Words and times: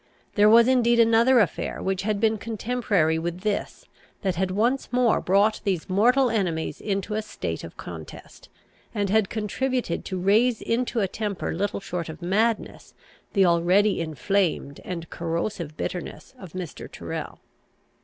There 0.33 0.49
was 0.49 0.67
indeed 0.67 0.99
another 0.99 1.39
affair 1.39 1.79
which 1.79 2.01
had 2.01 2.19
been 2.19 2.39
contemporary 2.39 3.19
with 3.19 3.41
this, 3.41 3.85
that 4.23 4.33
had 4.35 4.49
once 4.49 4.91
more 4.91 5.21
brought 5.21 5.61
these 5.63 5.87
mortal 5.87 6.31
enemies 6.31 6.81
into 6.81 7.13
a 7.13 7.21
state 7.21 7.63
of 7.63 7.77
contest, 7.77 8.49
and 8.95 9.11
had 9.11 9.29
contributed 9.29 10.03
to 10.05 10.17
raise 10.17 10.59
into 10.59 11.01
a 11.01 11.07
temper 11.07 11.53
little 11.53 11.79
short 11.79 12.09
of 12.09 12.19
madness, 12.19 12.95
the 13.33 13.45
already 13.45 14.01
inflamed 14.01 14.81
and 14.83 15.07
corrosive 15.11 15.77
bitterness 15.77 16.33
of 16.39 16.53
Mr. 16.53 16.91
Tyrrel. 16.91 17.37